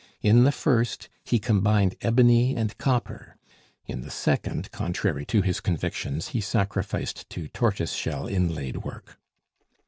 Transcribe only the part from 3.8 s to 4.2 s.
in the